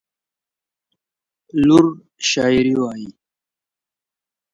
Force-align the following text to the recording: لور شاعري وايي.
لور 1.67 1.85
شاعري 2.29 2.73
وايي. 2.81 3.07